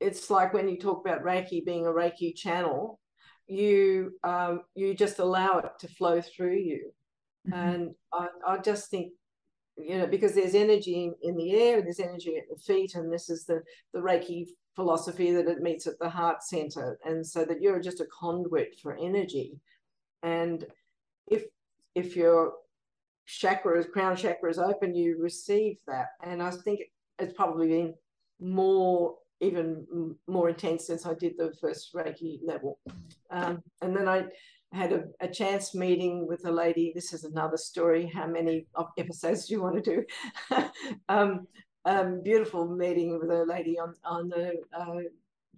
[0.00, 3.00] it's like when you talk about Reiki being a Reiki channel,
[3.46, 6.92] you um, you just allow it to flow through you.
[7.48, 7.58] Mm-hmm.
[7.58, 9.12] And I, I just think
[9.78, 13.12] you know because there's energy in the air and there's energy at the feet and
[13.12, 13.62] this is the
[13.94, 14.46] the reiki
[14.78, 18.76] philosophy that it meets at the heart center and so that you're just a conduit
[18.80, 19.58] for energy
[20.22, 20.66] and
[21.26, 21.42] if
[21.96, 22.52] if your
[23.26, 26.78] chakras crown chakra is open you receive that and i think
[27.18, 27.92] it's probably been
[28.40, 29.84] more even
[30.28, 32.78] more intense since i did the first reiki level
[33.32, 34.22] um, and then i
[34.72, 36.92] had a, a, chance meeting with a lady.
[36.94, 38.10] This is another story.
[38.14, 38.66] How many
[38.98, 40.04] episodes do you want to
[40.50, 40.60] do?
[41.08, 41.46] um,
[41.88, 45.00] um, beautiful meeting with a lady on on the uh,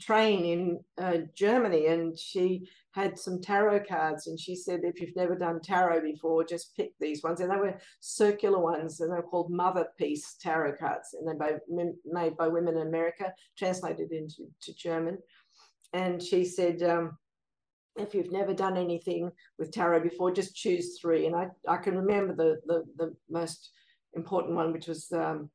[0.00, 5.14] train in uh, Germany, and she had some tarot cards, and she said, if you've
[5.16, 9.22] never done tarot before, just pick these ones, and they were circular ones, and they're
[9.22, 11.52] called Mother Peace tarot cards, and they're by,
[12.06, 15.18] made by women in America, translated into to German,
[15.92, 16.82] and she said.
[16.82, 17.18] Um,
[17.96, 21.26] if you've never done anything with tarot before, just choose three.
[21.26, 23.72] And I, I can remember the, the, the most
[24.14, 25.50] important one, which was um,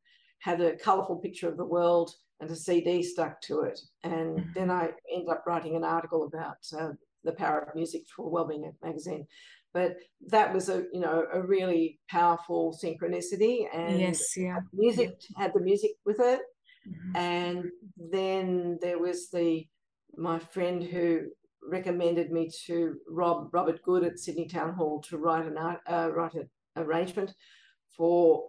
[0.45, 3.79] had a colorful picture of the world and a CD stuck to it.
[4.03, 4.49] And mm-hmm.
[4.53, 6.91] then I ended up writing an article about uh,
[7.23, 9.25] the power of music for Wellbeing magazine.
[9.73, 15.51] But that was a you know a really powerful synchronicity, and yes, yeah, music had
[15.53, 16.39] the music with it,
[16.87, 17.15] mm-hmm.
[17.17, 17.65] and
[17.97, 19.67] then there was the
[20.15, 21.23] my friend who
[21.69, 26.09] recommended me to Rob Robert Good at Sydney Town Hall to write an art, uh,
[26.09, 27.33] write an arrangement
[27.97, 28.47] for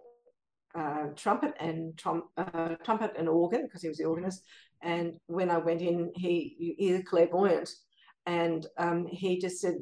[0.77, 4.43] uh, trumpet and trom- uh, trumpet and organ because he was the organist.
[4.81, 7.69] And when I went in, he he's clairvoyant,
[8.25, 9.77] and um, he just said,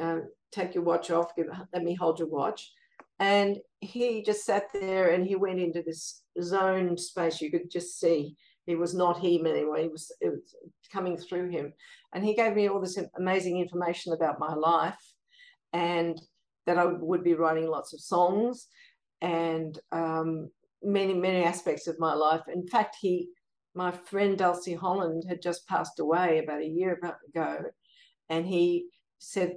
[0.00, 1.36] uh, "Take your watch off.
[1.36, 2.72] Give, let me hold your watch."
[3.20, 7.40] And he just sat there and he went into this zone space.
[7.40, 9.84] You could just see he was not him anyway.
[9.84, 10.54] He was, it was
[10.92, 11.72] coming through him.
[12.14, 14.94] And he gave me all this amazing information about my life
[15.72, 16.20] and
[16.66, 18.68] that I would be writing lots of songs
[19.20, 20.50] and um,
[20.82, 22.42] many, many aspects of my life.
[22.52, 23.28] In fact, he,
[23.74, 26.98] my friend Dulcie Holland had just passed away about a year
[27.32, 27.56] ago.
[28.28, 28.86] And he
[29.18, 29.56] said,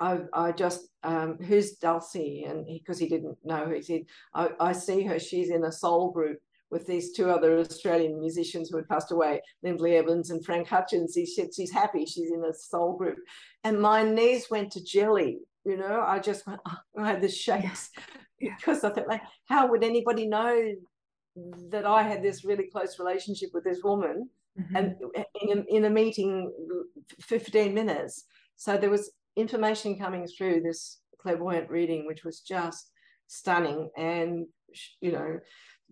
[0.00, 2.44] I, I just, um, who's Dulcie?
[2.44, 4.02] And because he, he, didn't know, he said,
[4.34, 6.38] I, I see her, she's in a soul group
[6.70, 11.14] with these two other Australian musicians who had passed away, Lindley Evans and Frank Hutchens.
[11.14, 13.16] He said she's happy, she's in a soul group.
[13.64, 17.28] And my knees went to jelly, you know, I just went, oh, I had the
[17.28, 17.90] shakes
[18.40, 18.54] yeah.
[18.56, 20.72] because I thought, like, how would anybody know
[21.70, 24.28] that I had this really close relationship with this woman?
[24.58, 24.76] Mm-hmm.
[24.76, 24.96] And
[25.42, 26.52] in a, in a meeting,
[27.20, 28.24] 15 minutes.
[28.56, 32.90] So there was information coming through this clairvoyant reading, which was just
[33.28, 33.88] stunning.
[33.96, 34.46] And,
[35.00, 35.38] you know,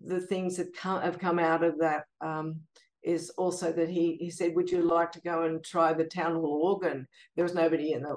[0.03, 2.61] the things that come, have come out of that um,
[3.03, 6.35] is also that he he said, "Would you like to go and try the town
[6.35, 8.15] hall organ?" There was nobody in the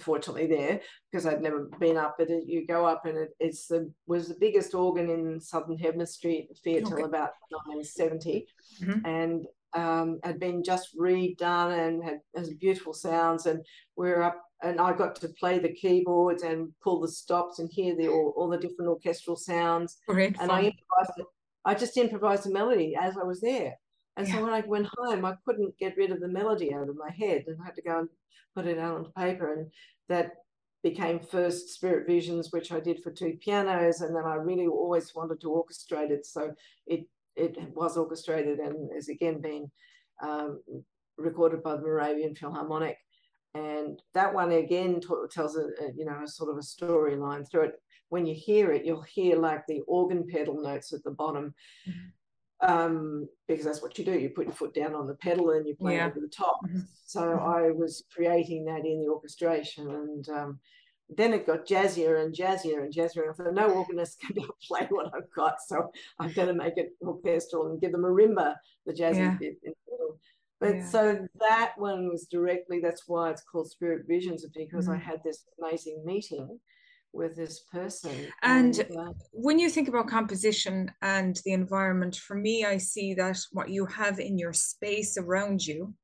[0.00, 3.66] fortunately there because I'd never been up, but it, you go up and it, it's
[3.66, 6.80] the was the biggest organ in Southern Hemisphere okay.
[6.82, 8.46] till about 1970,
[8.82, 9.06] mm-hmm.
[9.06, 13.46] and um, had been just redone and had has beautiful sounds.
[13.46, 13.64] And
[13.96, 17.96] we're up and I got to play the keyboards and pull the stops and hear
[17.96, 19.98] the all, all the different orchestral sounds.
[20.06, 21.28] Great and I improvised.
[21.64, 23.74] I just improvised a melody as I was there.
[24.20, 24.34] And yeah.
[24.34, 27.10] so when I went home, I couldn't get rid of the melody out of my
[27.10, 28.08] head, and I had to go and
[28.54, 29.54] put it out on paper.
[29.54, 29.70] And
[30.10, 30.32] that
[30.82, 35.14] became first Spirit Visions, which I did for two pianos, and then I really always
[35.14, 36.26] wanted to orchestrate it.
[36.26, 36.52] So
[36.86, 39.70] it it was orchestrated and has again been
[40.22, 40.60] um,
[41.16, 42.98] recorded by the Moravian Philharmonic
[43.54, 47.48] and that one again t- tells a, a, you know a sort of a storyline
[47.50, 51.10] through it when you hear it you'll hear like the organ pedal notes at the
[51.10, 51.54] bottom
[51.88, 52.08] mm-hmm.
[52.62, 55.66] Um, because that's what you do you put your foot down on the pedal and
[55.66, 56.06] you play yeah.
[56.06, 56.80] over the top mm-hmm.
[57.04, 57.48] so mm-hmm.
[57.48, 60.60] i was creating that in the orchestration and um,
[61.16, 63.22] then it got jazzier and jazzier and jazzier.
[63.22, 64.36] And I thought, no organist can
[64.66, 65.56] play what I've got.
[65.66, 68.54] So I'm going to make it orchestral and give them a marimba,
[68.86, 69.36] the jazzy yeah.
[69.38, 70.18] bit in the middle.
[70.60, 70.88] But yeah.
[70.88, 74.94] so that one was directly, that's why it's called Spirit Visions, because mm-hmm.
[74.94, 76.58] I had this amazing meeting
[77.12, 78.12] with this person.
[78.42, 83.14] And, and uh, when you think about composition and the environment, for me, I see
[83.14, 85.94] that what you have in your space around you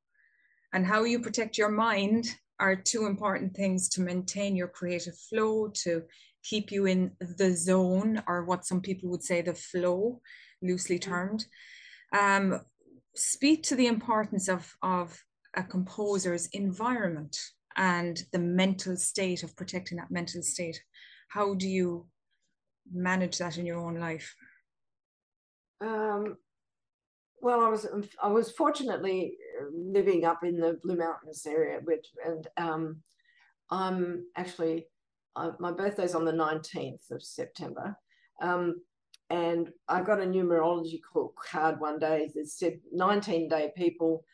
[0.73, 2.27] and how you protect your mind
[2.59, 6.03] are two important things to maintain your creative flow, to
[6.43, 10.21] keep you in the zone, or what some people would say the flow,
[10.63, 11.11] loosely mm-hmm.
[11.11, 11.47] termed.
[12.13, 12.61] Um,
[13.15, 15.19] speak to the importance of of
[15.55, 17.39] a composer's environment
[17.77, 20.81] and the mental state of protecting that mental state.
[21.29, 22.07] How do you
[22.93, 24.35] manage that in your own life?
[25.81, 26.37] Um,
[27.41, 27.87] well, I was
[28.23, 29.37] I was fortunately
[29.73, 33.03] living up in the Blue Mountains area, which and um,
[33.71, 34.87] I'm actually
[35.37, 37.97] uh, my birthday's on the 19th of September.
[38.41, 38.77] Um,
[39.29, 41.01] and I got a numerology
[41.51, 44.25] card one day that said 19 day people,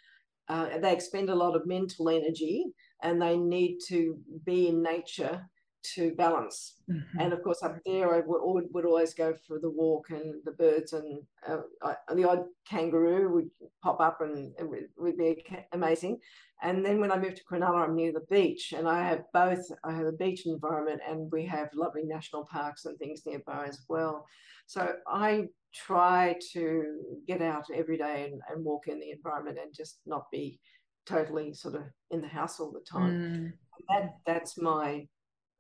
[0.49, 2.67] uh, they expend a lot of mental energy
[3.03, 5.49] and they need to be in nature
[5.95, 6.77] to balance.
[6.91, 7.21] Mm-hmm.
[7.21, 10.53] And of course, up there, I would, would, always go for the walk and the
[10.53, 13.51] birds, and uh, I, the odd kangaroo would
[13.83, 16.19] pop up and it would, would, be amazing.
[16.63, 19.65] And then when I moved to Cronulla, I'm near the beach, and I have both.
[19.85, 23.81] I have a beach environment, and we have lovely national parks and things nearby as
[23.89, 24.27] well.
[24.67, 29.75] So I try to get out every day and, and walk in the environment and
[29.75, 30.61] just not be
[31.07, 33.13] totally sort of in the house all the time.
[33.13, 33.53] Mm.
[33.89, 35.07] That that's my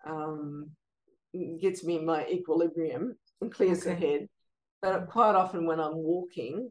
[0.06, 0.70] um,
[1.60, 3.90] gets me my equilibrium and clears okay.
[3.90, 4.28] the head.
[4.80, 6.70] But quite often when I'm walking,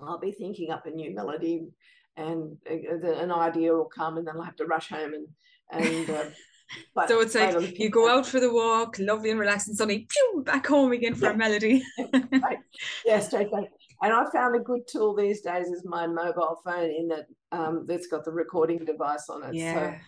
[0.00, 1.68] I'll be thinking up a new melody
[2.16, 5.28] and uh, an idea will come and then I'll have to rush home and
[5.70, 6.24] and uh,
[6.94, 10.42] but so it's like you go out for the walk, lovely and relaxing, suddenly pew,
[10.44, 11.32] back home again for yeah.
[11.32, 11.82] a melody.
[12.42, 12.58] right.
[13.04, 13.64] Yeah, straight back.
[14.02, 17.84] And I found a good tool these days is my mobile phone in that um,
[17.86, 19.54] that's got the recording device on it.
[19.54, 19.74] Yeah.
[19.74, 19.98] So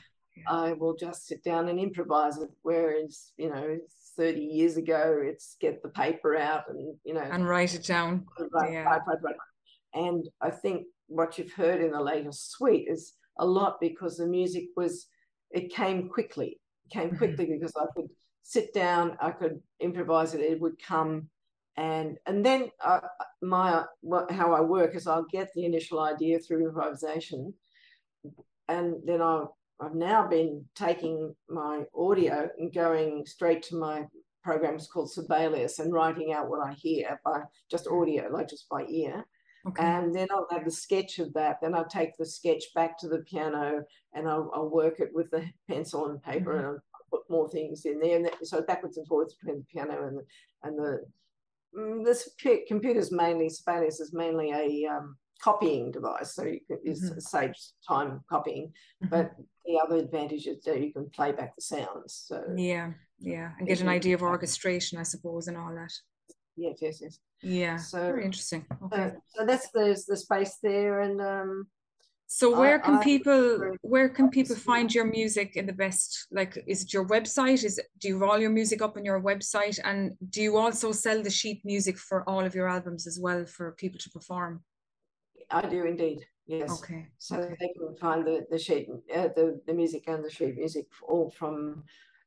[0.46, 2.50] I will just sit down and improvise it.
[2.62, 3.78] Whereas, you know,
[4.16, 8.26] 30 years ago, it's get the paper out and, you know, and write it down.
[8.52, 8.84] Right, yeah.
[8.84, 9.34] right, right.
[9.94, 14.26] And I think what you've heard in the latest suite is a lot because the
[14.26, 15.06] music was,
[15.50, 17.16] it came quickly, it came mm-hmm.
[17.16, 17.54] quickly mm-hmm.
[17.54, 18.08] because I could
[18.42, 21.28] sit down, I could improvise it, it would come.
[21.80, 23.00] And and then uh,
[23.40, 23.84] my
[24.28, 27.54] how I work is I'll get the initial idea through improvisation,
[28.68, 34.04] and then I'll I've now been taking my audio and going straight to my
[34.44, 38.84] programs called Sibelius and writing out what I hear by just audio, like just by
[38.84, 39.24] ear.
[39.66, 39.82] Okay.
[39.82, 41.62] And then I'll have the sketch of that.
[41.62, 45.30] Then I'll take the sketch back to the piano and I'll, I'll work it with
[45.30, 46.68] the pencil and paper mm-hmm.
[46.68, 48.16] and I'll put more things in there.
[48.16, 50.22] And that, so backwards and forwards between the piano and the,
[50.62, 51.04] and the
[52.04, 52.28] this
[52.68, 57.18] computer's mainly Sibelius is mainly a um, copying device, so you can, mm-hmm.
[57.18, 58.72] it saves time copying.
[59.02, 59.08] Mm-hmm.
[59.08, 59.32] But
[59.64, 62.24] the other advantage is that you can play back the sounds.
[62.26, 65.92] So yeah, yeah, and get an idea of orchestration, I suppose, and all that.
[66.56, 67.18] Yes, yes, yes.
[67.42, 67.76] Yeah.
[67.76, 68.66] So very interesting.
[68.84, 69.12] Okay.
[69.28, 71.66] so that's there's the space there, and um.
[72.32, 76.28] So where can I, people where can people find your music in the best?
[76.30, 77.64] Like, is it your website?
[77.64, 79.80] Is it, do you roll your music up on your website?
[79.82, 83.44] And do you also sell the sheet music for all of your albums as well
[83.46, 84.62] for people to perform?
[85.50, 86.24] I do indeed.
[86.46, 86.70] Yes.
[86.70, 87.08] Okay.
[87.18, 87.56] So okay.
[87.58, 91.30] they can find the the sheet, uh, the the music and the sheet music all
[91.30, 91.82] from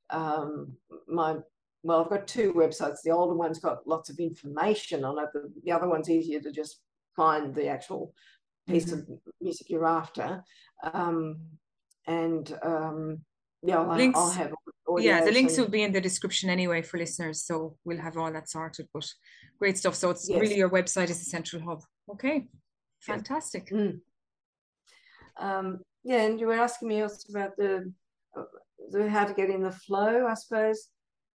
[0.10, 0.74] um,
[1.08, 1.38] my.
[1.84, 3.04] Well, I've got two websites.
[3.06, 5.30] The older one's got lots of information on it.
[5.32, 6.82] The, the other one's easier to just
[7.16, 8.14] find the actual
[8.68, 9.14] piece mm-hmm.
[9.14, 10.44] of music you're after.
[10.94, 11.38] Um,
[12.08, 13.20] and um,
[13.62, 14.54] yeah, I'll, links, I'll have
[15.00, 18.32] yeah, the links will be in the description anyway for listeners, so we'll have all
[18.32, 18.88] that sorted.
[18.94, 19.08] But
[19.60, 19.96] great stuff.
[19.96, 20.40] So it's yes.
[20.40, 21.82] really your website is the central hub.
[22.12, 22.48] Okay.
[23.02, 23.70] Fantastic.
[23.70, 24.00] Mm.
[25.40, 27.92] Um, yeah, and you were asking me also about the,
[28.92, 30.28] the how to get in the flow.
[30.28, 30.90] I suppose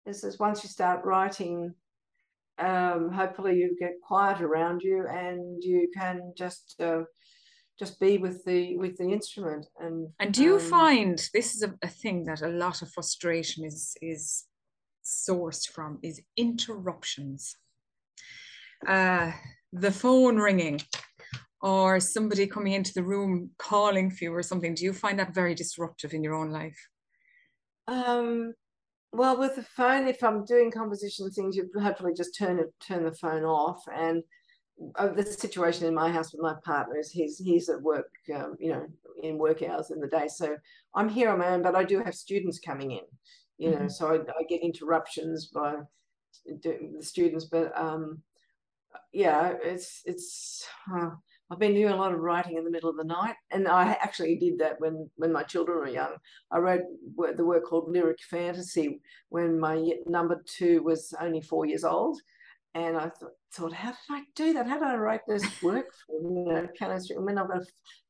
[0.05, 1.73] this is once you start writing,
[2.59, 7.03] um, hopefully you get quiet around you and you can just uh,
[7.77, 9.65] just be with the with the instrument.
[9.79, 12.91] And and do you um, find this is a, a thing that a lot of
[12.91, 14.45] frustration is is
[15.03, 17.55] sourced from is interruptions.
[18.87, 19.31] Uh,
[19.73, 20.81] the phone ringing
[21.61, 25.33] or somebody coming into the room calling for you or something do you find that
[25.33, 26.87] very disruptive in your own life
[27.87, 28.53] um
[29.11, 33.03] well with the phone if i'm doing composition things you'd hopefully just turn it turn
[33.03, 33.83] the phone off.
[33.93, 34.23] And
[34.95, 38.55] uh, the situation in my house with my partner is he's he's at work um,
[38.59, 38.85] you know
[39.21, 40.27] in work hours in the day.
[40.27, 40.55] So
[40.95, 43.01] i'm here on my own but i do have students coming in
[43.57, 43.83] you mm-hmm.
[43.83, 45.75] know so I, I, get interruptions by
[46.45, 47.45] the students.
[47.45, 48.21] But um
[49.11, 51.11] yeah it's it's uh,
[51.51, 53.93] I've been doing a lot of writing in the middle of the night, and I
[53.93, 56.15] actually did that when when my children were young.
[56.51, 56.83] I wrote
[57.35, 62.21] the work called Lyric Fantasy when my number two was only four years old,
[62.75, 64.67] and I thought, thought how did I do that?
[64.67, 66.93] How did I write this work for you know piano?
[66.95, 67.63] I mean, I've got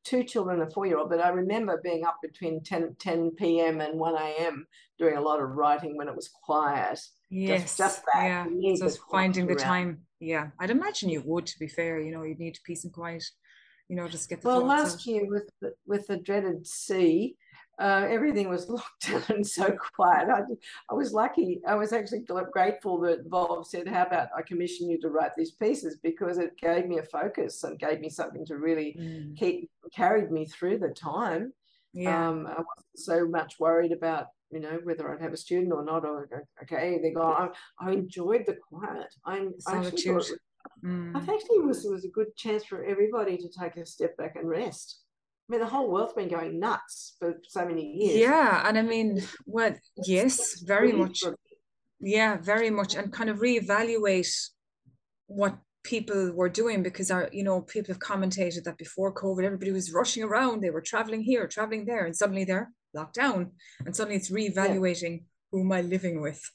[0.04, 3.80] two children, a four year old, but I remember being up between 10, 10 p.m.
[3.80, 4.66] and one a.m.
[4.98, 7.00] doing a lot of writing when it was quiet.
[7.30, 8.48] Yes, just, just that.
[8.50, 12.22] Yeah, just finding the time yeah i'd imagine you would to be fair you know
[12.22, 13.24] you'd need peace and quiet
[13.90, 15.06] you know, just get the well last out.
[15.06, 17.34] year with the, with the dreaded sea
[17.80, 20.28] uh, everything was locked down and so quiet.
[20.28, 20.42] I,
[20.90, 21.60] I was lucky.
[21.66, 25.52] I was actually grateful that Volve said, "How about I commission you to write these
[25.52, 29.34] pieces?" Because it gave me a focus and gave me something to really mm.
[29.34, 31.54] keep carried me through the time.
[31.94, 32.28] Yeah.
[32.28, 35.84] Um, I wasn't so much worried about you know whether I'd have a student or
[35.84, 36.04] not.
[36.04, 36.28] Or
[36.62, 37.22] okay, they go.
[37.22, 37.48] I,
[37.80, 39.12] I enjoyed the quiet.
[39.24, 40.22] I, I actually
[40.84, 41.14] mm.
[41.14, 44.48] I actually was was a good chance for everybody to take a step back and
[44.48, 45.00] rest.
[45.48, 48.20] I mean, the whole world's been going nuts for so many years.
[48.20, 49.74] Yeah, and I mean, well,
[50.04, 51.22] yes, very much.
[52.00, 54.32] Yeah, very much, and kind of reevaluate
[55.26, 59.72] what people were doing because our, you know, people have commentated that before COVID, everybody
[59.72, 60.60] was rushing around.
[60.60, 63.52] They were traveling here, traveling there, and suddenly they're locked down,
[63.84, 65.26] and suddenly it's reevaluating yeah.
[65.52, 66.42] who am I living with?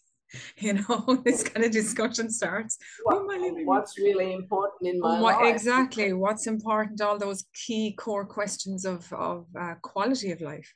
[0.57, 2.77] You know this kind of discussion starts.
[3.03, 3.21] What,
[3.63, 5.53] what's really important in my what, life?
[5.53, 10.73] exactly what's important all those key core questions of of uh, quality of life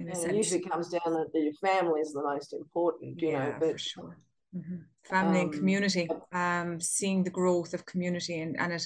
[0.00, 3.46] in and it usually comes down that your family is the most important you yeah,
[3.46, 4.18] know but for sure.
[4.56, 4.76] Mm-hmm.
[5.04, 8.84] family um, and community um seeing the growth of community and and it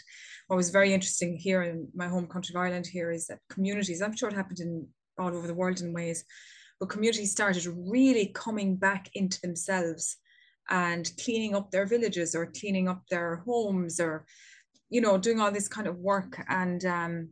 [0.48, 4.02] what was very interesting here in my home country of ireland here is that communities
[4.02, 4.86] i'm sure it happened in
[5.18, 6.24] all over the world in ways
[6.80, 10.16] but communities started really coming back into themselves
[10.70, 14.24] and cleaning up their villages or cleaning up their homes or
[14.90, 16.42] you know doing all this kind of work.
[16.48, 17.28] And um,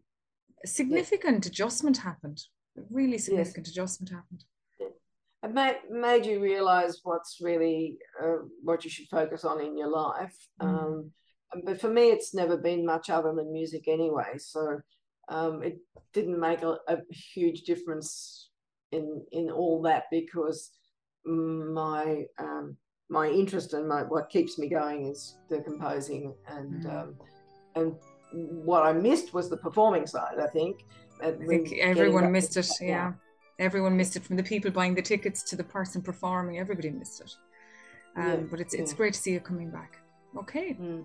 [0.64, 2.40] a significant adjustment happened.
[2.90, 3.76] Really significant yes.
[3.76, 4.44] adjustment happened.
[5.44, 9.90] It made, made you realize what's really uh, what you should focus on in your
[9.90, 10.36] life.
[10.60, 10.68] Mm.
[10.68, 11.10] um,
[11.64, 14.38] but for me it's never been much other than music anyway.
[14.38, 14.80] So
[15.28, 15.78] um, it
[16.12, 18.50] didn't make a, a huge difference
[18.90, 20.70] in in all that because
[21.24, 22.76] my um,
[23.08, 27.02] my interest and my what keeps me going is the composing and mm.
[27.02, 27.14] um,
[27.74, 27.94] and
[28.32, 30.38] what I missed was the performing side.
[30.40, 30.84] I think.
[31.22, 32.68] I think everyone missed it.
[32.80, 32.86] Yeah.
[32.88, 33.12] yeah.
[33.60, 36.58] everyone missed it from the people buying the tickets to the person performing.
[36.58, 37.32] Everybody missed it.
[38.16, 38.96] Um, yeah, but it's it's yeah.
[38.96, 39.98] great to see it coming back.
[40.36, 40.76] Okay.
[40.80, 41.04] Mm.